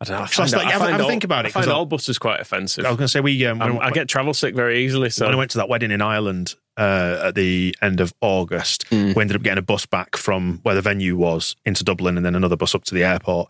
[0.00, 0.22] I don't know.
[0.22, 1.52] I So it's find, like- I have a- find have all, think about it, I
[1.52, 2.84] find 'cause I- all buses quite offensive.
[2.84, 5.10] I was going to say we um, I'm- when- I get travel sick very easily.
[5.10, 8.84] So when I went to that wedding in Ireland uh, at the end of August,
[8.90, 9.14] Mm.
[9.14, 12.26] we ended up getting a bus back from where the venue was into Dublin and
[12.26, 13.48] then another bus up to the airport.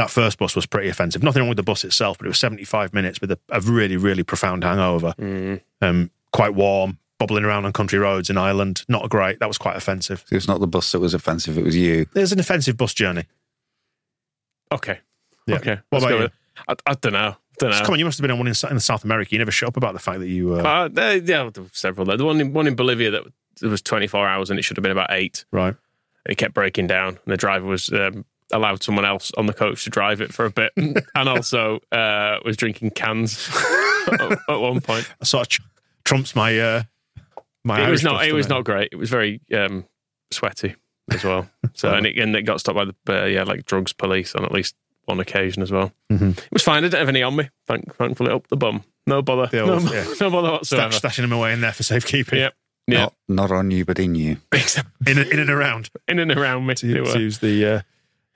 [0.00, 1.22] That first bus was pretty offensive.
[1.22, 3.96] Nothing wrong with the bus itself, but it was 75 minutes with a, a really,
[3.98, 5.12] really profound hangover.
[5.18, 5.60] Mm.
[5.82, 8.82] Um, quite warm, bubbling around on country roads in Ireland.
[8.88, 9.40] Not great.
[9.40, 10.24] That was quite offensive.
[10.30, 12.06] It was not the bus that was offensive, it was you.
[12.14, 13.24] There's an offensive bus journey.
[14.72, 15.00] okay,
[15.46, 15.56] Yeah.
[15.56, 15.78] okay.
[15.90, 16.22] What let's about you?
[16.24, 16.32] with-
[16.68, 17.36] I, I don't know.
[17.58, 17.80] Don't know.
[17.84, 19.30] Come on, you must have been on one in, in South America.
[19.32, 20.54] You never shut up about the fact that you.
[20.54, 22.06] Uh, Uh, yeah, there were several.
[22.06, 22.16] there.
[22.16, 23.22] The one in, one in Bolivia that
[23.62, 25.44] it was 24 hours and it should have been about eight.
[25.52, 25.74] right.
[26.26, 29.84] It kept breaking down, and the driver was um, allowed someone else on the coach
[29.84, 33.48] to drive it for a bit, and also uh, was drinking cans
[34.12, 35.08] at, at one point.
[35.18, 35.62] That sort of tr-
[36.04, 36.58] trumps my.
[36.58, 36.82] Uh,
[37.64, 38.26] my It Irish was not.
[38.26, 38.88] It was doesn't great.
[38.92, 39.84] It was very um,
[40.30, 40.74] sweaty
[41.12, 41.48] as well.
[41.74, 44.44] So and it, and it got stopped by the uh, yeah like drugs police on
[44.44, 45.92] at least one occasion as well.
[46.12, 46.36] Mhm.
[46.36, 46.78] It was fine.
[46.78, 47.48] I didn't have any on me.
[47.66, 48.82] Thank, thankfully, up the bum.
[49.06, 49.46] No bother.
[49.46, 50.04] The no, yeah.
[50.20, 50.92] no bother Stash, whatsoever.
[50.94, 52.38] stashing them away in there for safekeeping.
[52.40, 52.54] Yep.
[52.86, 52.98] Yeah.
[53.02, 54.38] Not, not on you, but in you.
[54.52, 55.90] In, and- in and around.
[56.08, 56.74] In and around me.
[56.74, 57.80] to, to use the uh,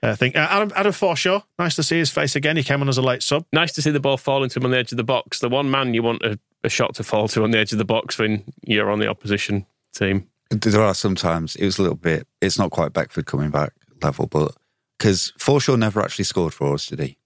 [0.05, 0.35] uh, thing.
[0.35, 2.57] Uh, Adam, Adam Forshaw, nice to see his face again.
[2.57, 3.45] He came on as a late sub.
[3.51, 5.39] Nice to see the ball falling to him on the edge of the box.
[5.39, 7.77] The one man you want a, a shot to fall to on the edge of
[7.77, 10.27] the box when you're on the opposition team.
[10.51, 14.27] There are sometimes, it was a little bit, it's not quite Beckford coming back level,
[14.27, 14.55] but
[14.97, 17.17] because Forshaw never actually scored for us, did he?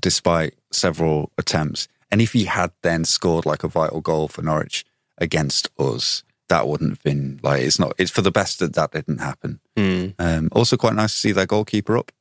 [0.00, 1.88] Despite several attempts.
[2.10, 4.84] And if he had then scored like a vital goal for Norwich
[5.18, 8.92] against us, that wouldn't have been like, it's not, it's for the best that that
[8.92, 9.58] didn't happen.
[9.76, 12.12] Um, also, quite nice to see their goalkeeper up.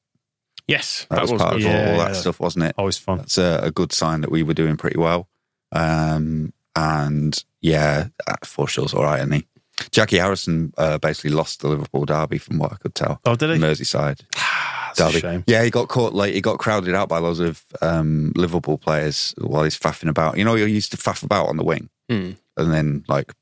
[0.68, 2.22] Yes, That, was, part of all, Yeah, all that yeah.
[2.22, 2.76] stuff, wasn't it?
[2.78, 3.18] Always fun.
[3.18, 5.28] That's a, a good sign that we were doing pretty well.
[5.72, 9.46] Um, and yeah, uh, Forshaw's all right, isn't he?
[9.92, 13.20] Jackie Harrison uh, basically lost the Liverpool derby, from what I could tell.
[13.26, 13.58] Oh, did he?
[13.58, 14.22] Merseyside
[14.96, 15.20] That's a derby.
[15.22, 15.44] shame.
[15.48, 16.14] Yeah, he got caught.
[16.14, 20.38] Like he got crowded out by loads of um, Liverpool players while he's faffing about.
[20.38, 22.32] You know, he used to faff about on the wing, Hmm.
[22.58, 23.34] and then like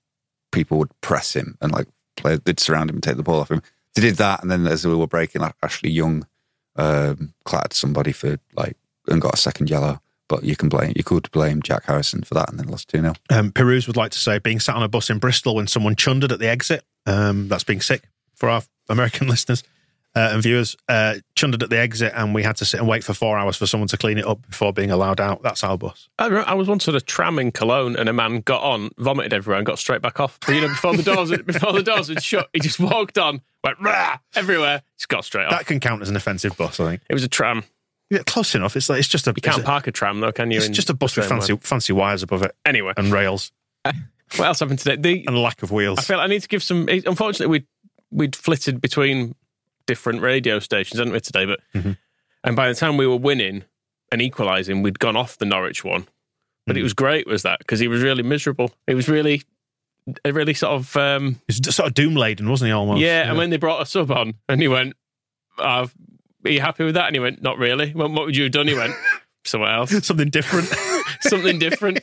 [0.51, 3.51] people would press him and like play, they'd surround him and take the ball off
[3.51, 3.61] him.
[3.95, 6.27] They did that, and then as we were breaking, like, Ashley Young
[6.75, 9.99] um, clattered somebody for like and got a second yellow.
[10.29, 12.99] But you can blame you could blame Jack Harrison for that, and then lost two
[12.99, 15.67] 0 Um, Peruse would like to say being sat on a bus in Bristol when
[15.67, 16.83] someone chundered at the exit.
[17.05, 18.03] Um, that's being sick
[18.35, 19.63] for our American listeners
[20.17, 20.75] uh, and viewers.
[20.89, 23.55] Uh, chundered at the exit, and we had to sit and wait for four hours
[23.55, 25.43] for someone to clean it up before being allowed out.
[25.43, 26.09] That's our bus.
[26.17, 28.89] I, remember, I was once at a tram in Cologne, and a man got on,
[28.97, 30.39] vomited everywhere, and got straight back off.
[30.47, 33.79] You know, before the doors before the doors had shut, he just walked on, went
[33.79, 35.51] rah everywhere, just got straight off.
[35.51, 37.01] That can count as an offensive bus, I think.
[37.09, 37.63] it was a tram.
[38.09, 38.75] Yeah, close enough.
[38.75, 39.33] It's like it's just a.
[39.35, 40.57] You can't it's a- park a tram though, can you?
[40.57, 42.55] It's just a bus with fancy fancy wires above it?
[42.65, 43.51] Anyway, and rails
[44.35, 44.95] what else happened today?
[44.95, 45.99] The, and lack of wheels.
[45.99, 46.87] I feel I need to give some.
[46.89, 47.65] Unfortunately, we
[48.11, 49.35] we'd flitted between
[49.87, 51.45] different radio stations, hadn't we today?
[51.45, 51.91] But Mm-hmm.
[52.43, 53.63] and by the time we were winning
[54.11, 56.07] and equalising, we'd gone off the Norwich one.
[56.67, 56.79] But Mm.
[56.79, 58.71] it was great, was that because he was really miserable.
[58.87, 59.41] He was really,
[60.23, 62.71] a really sort of um, It's sort of doom laden, wasn't he?
[62.73, 63.01] Almost.
[63.01, 63.27] yeah.
[63.29, 64.93] And when they brought a sub on, and he went,
[65.57, 65.87] uh,
[66.45, 68.51] "Are you happy with that?" And he went, "Not really." Well, what would you have
[68.51, 68.67] done?
[68.67, 68.93] He went,
[69.45, 70.69] "Somewhere else, something different.
[71.21, 71.99] something different."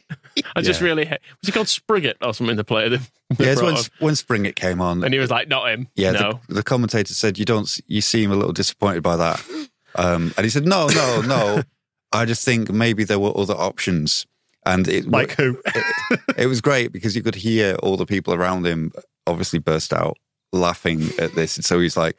[0.57, 0.87] I just Yeah.
[0.87, 2.57] really ha- was he called Spriggett or something?
[2.57, 3.01] The player that
[3.39, 6.41] Yeah, it's when when Springett came on, and he was like, "Not him." Yeah, no.
[6.49, 7.69] the, the commentator said you don't.
[7.87, 9.45] You seem a little disappointed by that,
[9.97, 11.63] um, and he said, "No, no, no.
[12.13, 14.27] I just think maybe there were other options."
[14.67, 15.61] And it like who?
[15.67, 18.93] it, it was great because you could hear all the people around him
[19.27, 20.17] obviously burst out
[20.55, 21.57] laughing at this.
[21.57, 22.17] And so he's like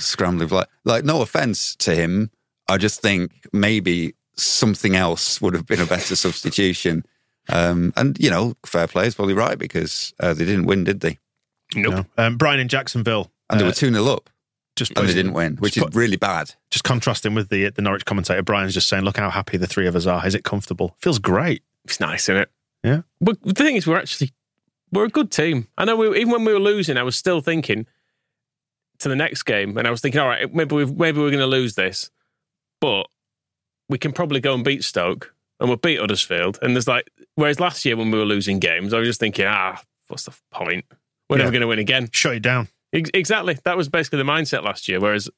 [0.00, 2.30] scrambling, like, like no offense to him.
[2.68, 7.04] I just think maybe something else would have been a better substitution.
[7.48, 11.00] Um, and you know, fair play is probably right because uh, they didn't win, did
[11.00, 11.18] they?
[11.74, 12.06] Nope.
[12.16, 12.24] No.
[12.24, 13.30] Um, Brian in Jacksonville.
[13.50, 14.30] And they uh, were two 0 up,
[14.76, 16.54] just and they didn't win, which is put- really bad.
[16.70, 18.42] just contrasting with the the Norwich commentator.
[18.42, 20.26] Brian's just saying, "Look how happy the three of us are.
[20.26, 20.96] Is it comfortable?
[21.00, 22.50] Feels great." It's nice, isn't it?
[22.84, 23.02] Yeah.
[23.20, 24.30] But the thing is, we're actually
[24.92, 25.68] we're a good team.
[25.76, 27.86] I know we, even when we were losing, I was still thinking
[28.98, 31.38] to the next game, and I was thinking, all right, maybe we maybe we're going
[31.38, 32.10] to lose this,
[32.80, 33.06] but
[33.92, 36.58] we can probably go and beat Stoke, and we'll beat Huddersfield.
[36.62, 39.44] And there's like, whereas last year when we were losing games, I was just thinking,
[39.46, 40.84] ah, what's the point?
[41.28, 41.44] We're Yeah.
[41.44, 42.08] never going to win again.
[42.12, 42.68] Shut it down.
[42.92, 43.58] Ex- Exactly.
[43.64, 44.98] That was basically the mindset last year.
[45.00, 45.30] Whereas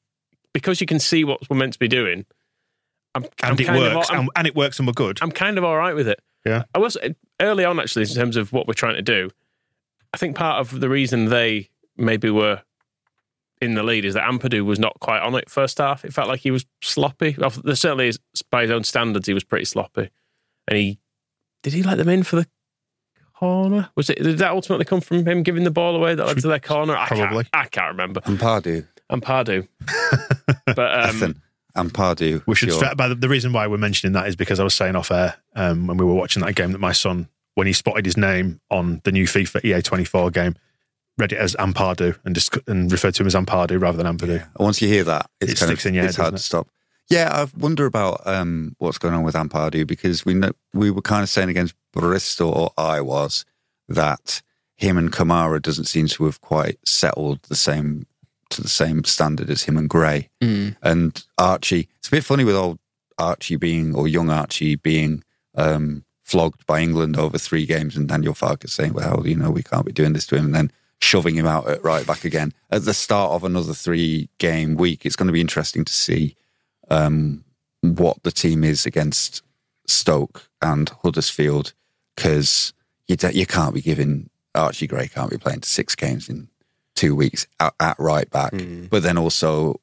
[0.53, 2.25] because you can see what we're meant to be doing,
[3.13, 4.09] I'm, I'm And it kind of- works.
[4.09, 5.19] I'm- and, and it works, and we're good.
[5.21, 6.19] I'm kind of all right with it.
[6.45, 6.63] Yeah.
[6.73, 6.97] I was
[7.41, 9.29] early on actually in terms of what we're trying to do.
[10.13, 12.61] I think part of the reason they maybe were
[13.61, 16.03] in the lead is that Ampadu was not quite on it first half.
[16.05, 17.35] It felt like he was sloppy.
[17.37, 18.19] Well, there certainly is,
[18.51, 20.09] by his own standards, he was pretty sloppy.
[20.67, 20.99] And he
[21.63, 22.47] did he let them in for the
[23.33, 23.89] corner?
[23.95, 26.47] Was it did that ultimately come from him giving the ball away that led to
[26.47, 26.95] their corner?
[26.95, 27.43] I Probably.
[27.45, 28.21] Can't, I can't remember.
[28.25, 29.67] And Pardew, And Pardew.
[30.65, 31.41] but um, Ethan,
[31.75, 32.43] and Pardew.
[32.45, 32.69] We should.
[32.69, 32.77] sure.
[32.79, 35.11] Stra- but the, the reason why we're mentioning that is because I was saying off
[35.11, 38.17] air um, when we were watching that game that my son, when he spotted his
[38.17, 40.55] name on the new FIFA EA 24 game,
[41.17, 44.41] read it as Ampardu and just and referred to him as Ampardu rather than Ampadu.
[44.41, 46.23] And once you hear that, it's It kind sticks of in your head, it's head,
[46.23, 46.67] hard to stop.
[47.09, 51.03] Yeah, I wonder about um, what's going on with Ampardew because we know, we were
[51.03, 53.45] kind of saying against Bristol, or I was,
[53.87, 54.41] that
[54.75, 58.07] him and Kamara doesn't seem to have quite settled the same
[58.49, 60.29] to the same standard as him and Gray.
[60.81, 62.79] And Archie, it's a bit funny with old
[63.17, 65.23] Archie being or young Archie being
[65.55, 69.63] um, flogged by England over three games, and Daniel Farke saying, "Well, you know, we
[69.63, 70.71] can't be doing this to him," and then
[71.05, 75.05] shoving him out at right back again at the start of another three game week.
[75.05, 76.35] It's going to be interesting to see
[76.89, 77.43] um,
[77.81, 79.41] what the team is against
[79.87, 81.73] Stoke and Huddersfield
[82.15, 82.73] because
[83.07, 86.47] you you can't be giving Archie Gray can't be playing six games in
[86.95, 88.53] two weeks at, at right back,
[88.89, 89.79] but then also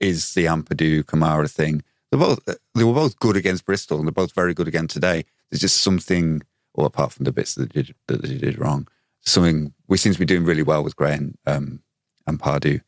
[0.00, 1.82] is the Ampadu Kamara thing.
[2.10, 5.24] They're both they were both good against Bristol and they're both very good again today.
[5.50, 6.42] There's just something,
[6.74, 8.86] or apart from the bits that they did that they did wrong,
[9.24, 11.80] something we seem to be doing really well with Gray and um,
[12.26, 12.80] and Pardew.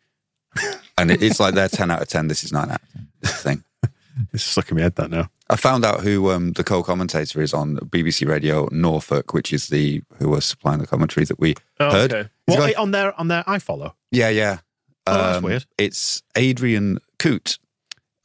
[0.99, 2.29] and it, it's like they're ten out of ten.
[2.29, 3.09] This is nine out of ten.
[3.25, 3.64] Thing.
[4.33, 5.29] It's stuck in my head that now.
[5.51, 10.01] I found out who um, the co-commentator is on BBC Radio Norfolk, which is the
[10.18, 12.14] who was supplying the commentary that we Oh, heard.
[12.14, 12.31] okay.
[12.46, 13.94] He's What got- on their on their I follow?
[14.11, 14.61] yeah, yeah.
[15.07, 15.66] Oh, that's weird.
[15.77, 17.59] It's Adrian Coote,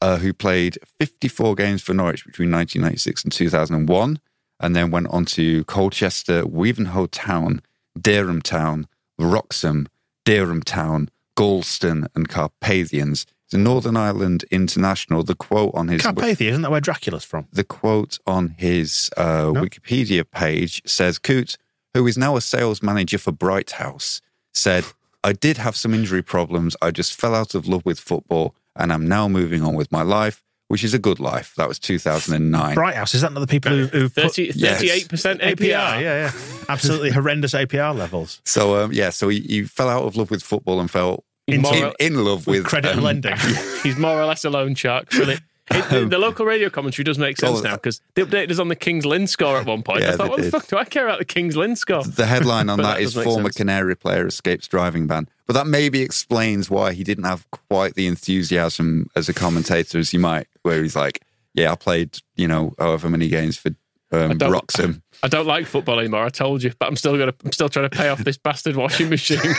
[0.00, 4.18] uh, who played 54 games for Norwich between 1996 and 2001,
[4.60, 7.60] and then went on to Colchester, Wivenhoe Town,
[7.98, 8.86] Dereham Town,
[9.20, 9.86] Wroxham,
[10.24, 13.26] Dereham Town, Gorleston, and Carpathians.
[13.52, 15.24] A Northern Ireland international.
[15.24, 17.46] The quote on his Carpathia, isn't that where Dracula's from?
[17.52, 21.58] the quote on his uh, Wikipedia page says Coote,
[21.92, 24.22] who is now a sales manager for Bright House,
[24.54, 24.86] said,
[25.22, 26.76] I did have some injury problems.
[26.80, 30.02] I just fell out of love with football and I'm now moving on with my
[30.02, 31.54] life, which is a good life.
[31.56, 32.74] That was 2009.
[32.74, 35.54] Bright House, is that not the people who, who 30, 38% APR.
[35.54, 35.60] APR?
[35.68, 36.32] Yeah, yeah.
[36.66, 38.40] Absolutely horrendous APR levels.
[38.46, 41.58] So, um, yeah, so he, he fell out of love with football and fell He's
[41.58, 43.34] in, in love with, Credit um, lending.
[43.82, 45.12] He's more or less a loan shark.
[45.12, 45.36] Really.
[45.70, 48.58] It, the, the local radio commentary does make sense Oh, now because they updated us
[48.58, 50.00] on the Kings Lynn score at one point.
[50.00, 50.52] Yeah, I thought, they what the did.
[50.52, 52.02] fuck do I care about the Kings Lynn score?
[52.02, 53.56] The headline on that that is former sense.
[53.56, 55.28] Canary player escapes driving ban.
[55.46, 60.12] But that maybe explains why he didn't have quite the enthusiasm as a commentator as
[60.12, 61.20] you might, where he's like,
[61.54, 63.70] yeah, I played, you know, however many games for
[64.12, 65.02] um, don't- Wroxham.
[65.22, 66.24] I don't like football anymore.
[66.24, 67.32] I told you, but I'm still gonna.
[67.44, 69.38] I'm still trying to pay off this bastard washing machine.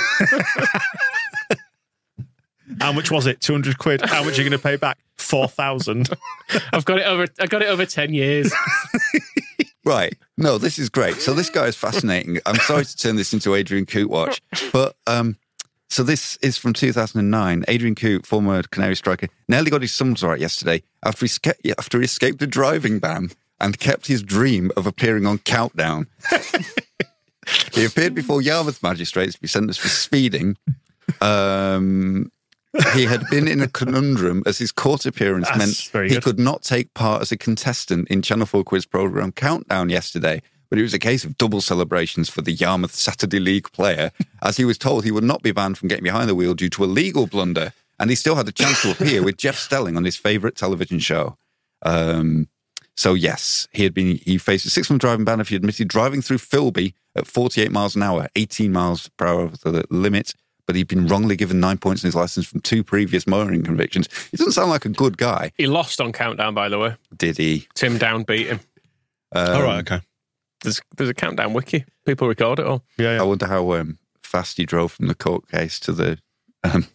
[2.79, 3.39] How much was it?
[3.41, 4.01] 200 quid.
[4.01, 4.97] How much are you going to pay back?
[5.17, 6.09] 4,000.
[6.73, 7.27] I've got it over.
[7.39, 8.53] I got it over ten years.
[9.85, 10.15] Right.
[10.37, 11.15] No, this is great.
[11.17, 12.39] So this guy is fascinating.
[12.45, 15.37] I'm sorry to turn this into Adrian Coote watch, but um,
[15.93, 17.65] so this is from 2009.
[17.67, 21.99] Adrian Coote, former Canary striker, nearly got his sums right yesterday after he, sca- after
[21.99, 23.29] he escaped a driving ban
[23.59, 26.07] and kept his dream of appearing on Countdown.
[27.73, 30.57] he appeared before Yarmouth magistrates to be sentenced for speeding.
[31.21, 32.31] Um,
[32.95, 36.23] he had been in a conundrum as his court appearance That's meant he good.
[36.23, 40.41] could not take part as a contestant in Channel 4 quiz program Countdown yesterday.
[40.73, 44.09] But it was a case of double celebrations for the Yarmouth Saturday League player,
[44.41, 46.69] as he was told he would not be banned from getting behind the wheel due
[46.71, 47.73] to a legal blunder.
[47.99, 50.97] And he still had a chance to appear with Jeff Stelling on his favourite television
[50.97, 51.37] show.
[51.83, 52.47] Um,
[52.97, 55.89] so yes, he had been he faced a six month driving ban if he admitted
[55.89, 60.33] driving through Filby at 48 miles an hour, 18 miles per hour of the limit.
[60.65, 64.09] But he'd been wrongly given nine points in his license from two previous motoring convictions.
[64.31, 66.95] He doesn't sound like a good guy, He lost on countdown, by the way.
[67.15, 67.67] did he?
[67.75, 68.59] Tim Down beat him.
[69.33, 70.03] Um, All right, okay.
[70.63, 71.85] There's there's a countdown wiki.
[72.05, 72.83] People record it all.
[72.97, 76.17] Yeah, I wonder how um, fast he drove from the court case to the.
[76.63, 76.87] Um,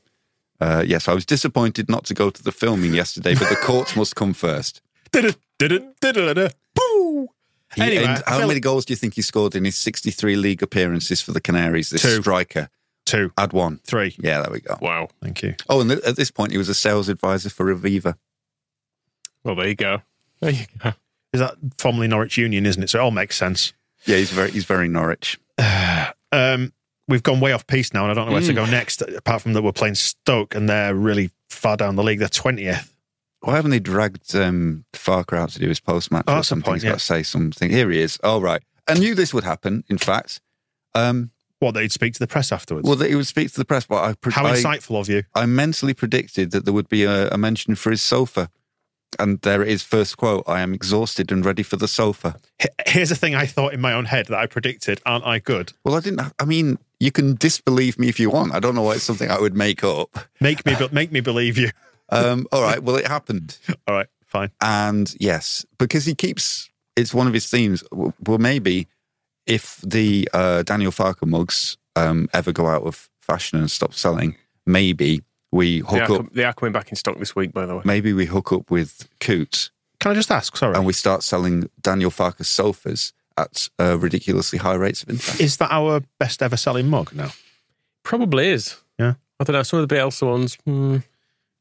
[0.61, 3.94] uh, yes, I was disappointed not to go to the filming yesterday, but the courts
[3.94, 4.83] must come first.
[5.12, 7.28] Did-it, did-it, did-it, Boo!
[7.76, 10.62] He- Anyway, and how many goals do you think he scored in his 63 league
[10.62, 11.90] appearances for the Canaries?
[11.90, 12.20] This Two.
[12.22, 12.68] striker.
[13.07, 13.78] Two, Add one.
[13.85, 14.16] three.
[14.18, 14.76] Yeah, there we go.
[14.83, 15.09] Wow.
[15.22, 15.54] Thank you.
[15.68, 18.16] Oh, and th- at this point, he was a sales advisor for Aviva.
[19.44, 20.02] Well, there you go.
[20.40, 20.92] There you go.
[21.32, 22.90] Is that formerly Norwich Union, isn't it?
[22.90, 23.72] So it all makes sense.
[24.06, 25.38] Yeah, he's very he's very Norwich.
[26.30, 26.74] Um,
[27.08, 28.56] we've gone way off piece now, and I don't know where to Mm.
[28.56, 32.18] go next, apart from that we're playing Stoke, and they're really far down the league.
[32.18, 32.92] They're 20th.
[33.40, 36.24] Why haven't they dragged um, Farke out to do his post match?
[36.26, 36.64] Oh, or something?
[36.64, 37.70] point, He's got to say something.
[37.70, 38.18] Here he is.
[38.22, 38.60] All right.
[38.86, 39.84] I knew this would happen.
[39.88, 40.42] In fact,
[40.94, 42.86] um, What, they'd speak to the press afterwards?
[42.86, 43.86] well, that he would speak to the press.
[43.86, 45.22] But I, How I, insightful of you.
[45.34, 48.50] I mentally predicted that there would be a, a mention for his sofa,
[49.18, 49.82] and there it is.
[49.82, 52.36] First quote: "I am exhausted and ready for the sofa."
[52.86, 55.00] Here's the thing I thought in my own head that I predicted.
[55.06, 55.72] Aren't I good?
[55.84, 56.32] Well, I didn't.
[56.38, 58.54] I mean, you can disbelieve me if you want.
[58.54, 60.18] I don't know why it's something I would make up.
[60.40, 61.70] Make me, be- make me believe you.
[62.10, 62.82] Um, all right.
[62.82, 63.58] Well, it happened.
[63.86, 64.50] All right, fine.
[64.60, 67.82] And yes, because he keeps it's one of his themes.
[67.92, 68.88] Well, maybe
[69.46, 74.36] if the uh, Daniel Farke mugs um, ever go out of fashion and stop selling,
[74.66, 76.08] maybe we They hook are, up.
[76.18, 77.82] com- they are coming back in stock this week, by the way.
[77.84, 80.56] Maybe we hook up with Coots Can I just ask?
[80.56, 80.74] Sorry.
[80.74, 85.40] and we start selling Daniel Farke's sofas at uh, ridiculously high rates of interest.
[85.40, 87.30] Is that our best ever selling mug now?
[88.02, 88.76] Probably is.
[88.98, 89.14] Yeah.
[89.40, 89.62] I don't know.
[89.62, 90.54] Some of the Bielsa ones.
[90.64, 90.98] hmm.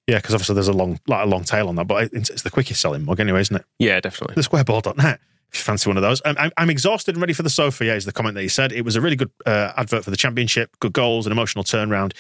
[0.08, 2.42] Yeah, because obviously there's a long, like a long tail on that, but it's, it's
[2.44, 3.66] the quickest selling mug anyway, isn't it?
[3.78, 4.36] Yeah, definitely.
[4.36, 5.20] The squareball.net.
[5.52, 7.84] If you fancy one of those, I'm, I'm, I'm exhausted and ready for the sofa.
[7.86, 8.72] Yeah, is the comment that he said.
[8.72, 10.78] It was a really good uh, advert for the championship.
[10.80, 12.14] Good goals, an emotional turnaround.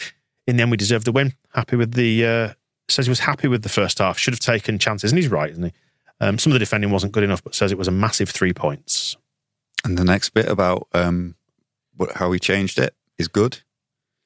[0.47, 1.33] In the end, we deserved the win.
[1.53, 2.25] Happy with the.
[2.25, 2.53] Uh,
[2.89, 4.17] says he was happy with the first half.
[4.17, 5.73] Should have taken chances, and he's right, isn't he?
[6.19, 8.53] Um, some of the defending wasn't good enough, but says it was a massive three
[8.53, 9.17] points.
[9.83, 11.35] And the next bit about um,
[11.95, 13.59] what, how he changed it is good.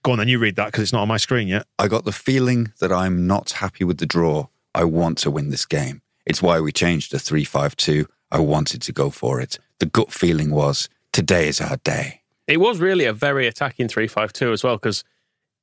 [0.04, 1.66] Go on, then you read that because it's not on my screen yet.
[1.78, 4.48] I got the feeling that I'm not happy with the draw.
[4.74, 6.02] I want to win this game.
[6.26, 8.08] It's why we changed to three-five-two.
[8.32, 9.60] I wanted to go for it.
[9.80, 12.22] The gut feeling was today is our day.
[12.48, 15.04] It was really a very attacking three-five-two as well because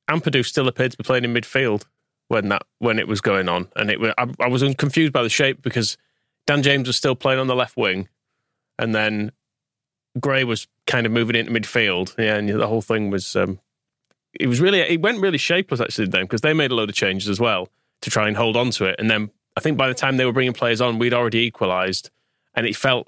[0.09, 1.85] Ampadu still appeared to be playing in midfield
[2.27, 5.29] when that when it was going on, and it I, I was confused by the
[5.29, 5.97] shape because
[6.47, 8.07] Dan James was still playing on the left wing,
[8.77, 9.31] and then
[10.19, 12.15] Gray was kind of moving into midfield.
[12.17, 13.59] Yeah, and the whole thing was um,
[14.39, 16.95] it was really it went really shapeless actually then because they made a load of
[16.95, 17.69] changes as well
[18.01, 20.25] to try and hold on to it, and then I think by the time they
[20.25, 22.09] were bringing players on, we'd already equalised,
[22.55, 23.07] and it felt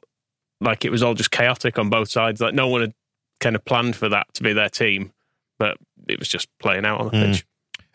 [0.60, 2.42] like it was all just chaotic on both sides.
[2.42, 2.94] Like no one had
[3.40, 5.14] kind of planned for that to be their team,
[5.62, 7.34] but it was just playing out on the Mm.
[7.34, 7.46] pitch.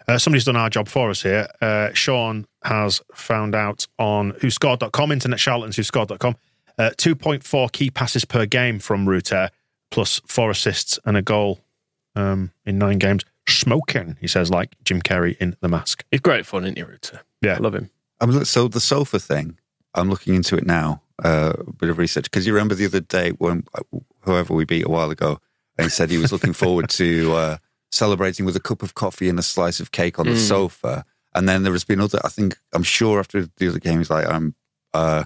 [0.07, 1.49] Uh, somebody's done our job for us here.
[1.61, 6.37] Uh, Sean has found out on whoscored.com, internet charlatans whoscored.com,
[6.79, 9.51] uh, 2.4 key passes per game from Rutter,
[9.91, 11.59] plus four assists and a goal
[12.15, 13.25] um, in nine games.
[13.49, 16.05] Smoking, he says, like Jim Carrey in The Mask.
[16.13, 17.21] He's great fun, isn't he, Rutter?
[17.43, 17.55] Yeah.
[17.55, 17.91] I love him.
[18.21, 19.59] I'm, look- so the sofa thing,
[19.95, 21.03] I'm looking into it now.
[21.25, 23.81] Uh, a bit of research because you remember the other day when uh,
[24.21, 25.41] whoever we beat a while ago,
[25.79, 27.57] and he said he was looking forward to uh,
[27.91, 30.49] celebrating with a cup of coffee and a slice of cake on the Mm.
[30.49, 31.05] sofa.
[31.35, 32.19] And then there has been other.
[32.25, 34.55] I think I'm sure after the other game, he's like, I'm,
[34.95, 35.25] uh,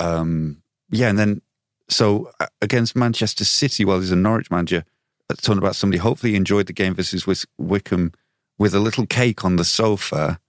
[0.00, 1.08] um, yeah.
[1.08, 1.42] And then
[1.88, 4.84] so uh, against Manchester City, while he's a Norwich manager,
[5.30, 7.26] uh, talking about somebody hopefully enjoyed the game versus
[7.58, 8.12] Wycombe
[8.58, 10.40] with a little cake on the sofa.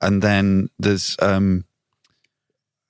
[0.00, 1.64] And then there's um,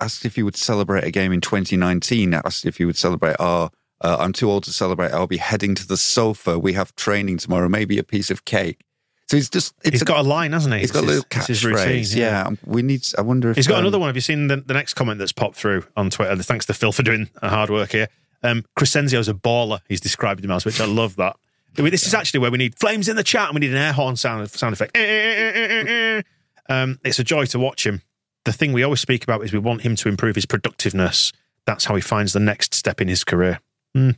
[0.01, 2.35] asked if he would celebrate a game in 2019.
[2.35, 3.37] Asked if he would celebrate.
[3.39, 3.71] Oh,
[4.03, 5.13] uh, I'm too old to celebrate.
[5.13, 6.59] I'll be heading to the sofa.
[6.59, 7.69] We have training tomorrow.
[7.69, 8.81] Maybe a piece of cake.
[9.29, 9.75] So he's just.
[9.83, 10.81] It's He's got a line, hasn't he?
[10.81, 12.15] He's got a little catchphrase.
[12.15, 12.49] yeah.
[12.51, 12.57] Yeah.
[12.67, 13.07] we need.
[13.17, 14.09] I wonder if He's got um, another one.
[14.09, 16.37] Have you seen the, the next comment that's popped through on Twitter?
[16.43, 18.09] Thanks to Phil for doing a hard work here.
[18.43, 19.81] Um, Crysencio's a baller.
[19.89, 21.37] He's described him as, which I love that.
[21.75, 23.93] This is actually where we need flames in the chat and we need an air
[23.93, 24.97] horn sound sound effect.
[26.69, 28.03] Um, it's a joy to watch him.
[28.45, 31.33] The thing we always speak about is we want him to improve his productiveness.
[31.67, 33.61] That's how he finds the next step in his career.
[33.95, 34.11] Hmm.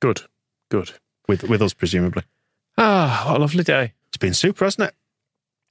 [0.00, 0.22] Good.
[0.70, 0.92] Good.
[1.26, 2.22] With with us, presumably.
[2.76, 3.92] Ah, what a lovely day.
[4.08, 4.94] It's been super, hasn't it?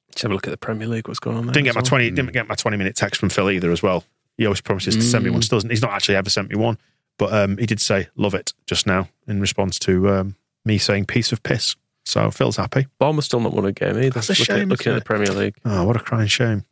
[0.10, 1.08] Let's have a look at the Premier League.
[1.08, 1.54] What's going on there?
[1.54, 1.86] Didn't get my well.
[1.86, 2.10] twenty.
[2.10, 4.04] Didn't get my twenty minute text from Phil either as well.
[4.38, 5.42] He always promises to send me one.
[5.42, 5.44] Mm.
[5.44, 5.70] Still doesn't.
[5.70, 6.78] He's not actually ever sent me one,
[7.18, 11.06] but um, he did say love it just now in response to um, me saying
[11.06, 11.76] piece of piss.
[12.06, 12.88] So Phil's happy.
[13.00, 14.12] Bournemouth still not won a game either.
[14.12, 15.56] That's a shame, at, looking at the Premier League.
[15.66, 16.64] Oh, what a crying shame.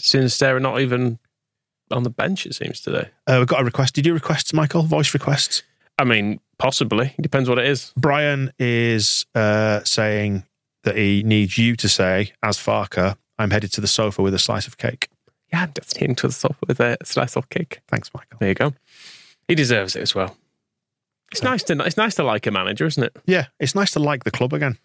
[0.00, 1.18] Sinisterra not even
[1.90, 3.10] on the bench, it seems today.
[3.26, 3.94] Uh, we've got a request.
[3.94, 4.82] Did you request, Michael?
[4.82, 5.62] Voice requests.
[5.98, 7.14] I mean, possibly.
[7.18, 7.92] It depends what it is.
[7.96, 10.44] Brian is uh, saying
[10.82, 14.38] that he needs you to say, as Farke, I'm headed to the sofa with a
[14.38, 15.08] slice of cake.
[15.52, 17.80] Yeah, I'm just heading to the sofa with a slice of cake.
[17.88, 18.38] Thanks, Michael.
[18.40, 18.72] There you go.
[19.48, 20.36] He deserves it as well.
[21.32, 23.16] It's nice to it's nice to like a manager, isn't it?
[23.26, 24.78] Yeah, it's nice to like the club again.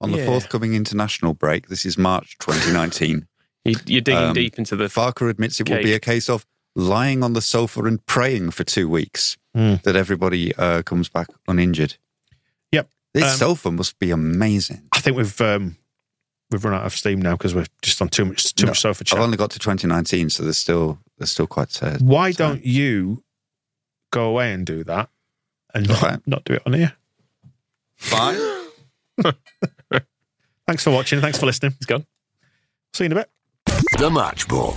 [0.00, 0.26] on the Yeah.
[0.26, 1.68] forthcoming international break.
[1.68, 3.26] This is March 2019.
[3.66, 4.84] You, you're digging Um, deep into the.
[4.86, 6.44] Farke admits it will be a case of
[6.76, 9.74] lying on the sofa and praying for two weeks Hmm.
[9.84, 11.96] that everybody uh, comes back uninjured.
[12.72, 12.88] Yep.
[13.12, 14.88] This Um, sofa must be amazing.
[14.92, 15.76] I think we've um,
[16.50, 18.80] we've run out of steam now because we're just on too much too No, much
[18.80, 19.16] sofa chat.
[19.18, 21.80] I've only got to 2019, so there's still there's still quite.
[21.82, 23.22] Uh, Why don't you
[24.10, 25.08] go away and do that
[25.72, 26.16] and not, Okay.
[26.26, 26.94] not do it on here?
[27.96, 28.38] fine.
[30.66, 31.20] Thanks for watching.
[31.20, 31.74] Thanks for listening.
[31.78, 32.06] He's gone.
[32.94, 33.30] See you in a bit.
[33.98, 34.76] The Match Ball.